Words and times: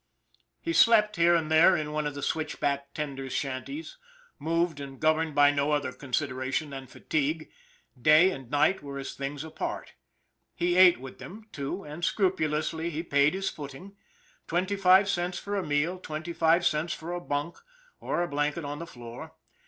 He 0.59 0.73
slept 0.73 1.15
here 1.15 1.35
and 1.35 1.51
there 1.51 1.77
in 1.77 1.91
one 1.91 2.07
of 2.07 2.15
the 2.15 2.23
switch 2.23 2.59
back 2.59 2.91
tender's 2.95 3.33
shanties, 3.33 3.97
moved 4.39 4.79
and 4.79 4.99
governed 4.99 5.35
by 5.35 5.51
no 5.51 5.73
other 5.73 5.91
con 5.91 6.11
sideration 6.11 6.71
than 6.71 6.87
fatigue 6.87 7.51
day 8.01 8.31
and 8.31 8.49
night 8.49 8.81
were 8.81 8.97
as 8.97 9.13
things 9.13 9.43
apart. 9.43 9.93
He 10.55 10.75
ate 10.75 10.99
with 10.99 11.19
them, 11.19 11.45
too; 11.51 11.83
and 11.83 12.03
scrupulously 12.03 12.89
he 12.89 13.03
paid 13.03 13.35
his 13.35 13.51
footing. 13.51 13.95
Twenty 14.47 14.75
five 14.75 15.07
cents 15.07 15.37
for 15.37 15.55
a 15.55 15.61
meal, 15.63 15.99
twenty 15.99 16.33
five 16.33 16.65
cents 16.65 16.95
for 16.95 17.13
a 17.13 17.21
bunk, 17.21 17.59
or 17.99 18.23
a 18.23 18.27
blanket 18.27 18.65
on 18.65 18.79
the 18.79 18.87
floor. 18.87 19.35